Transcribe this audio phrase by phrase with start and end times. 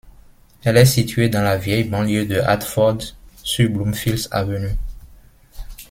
[0.63, 2.97] Elle est située dans la vieille banlieue de Hartford,
[3.43, 4.75] sur Bloomfiels avenue.